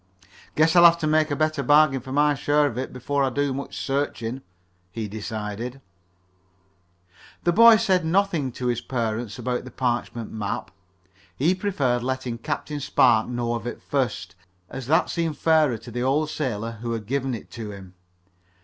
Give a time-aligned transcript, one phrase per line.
[0.55, 3.29] "Guess I'll have to make a better bargain for my share of it before I
[3.29, 4.41] do much searching,"
[4.89, 5.79] he decided.
[7.43, 10.71] The boy said nothing to his parents about the parchment map.
[11.35, 14.33] He preferred letting Captain Spark know of it first,
[14.71, 17.93] as that seemed fairer to the old sailor who had given it to him.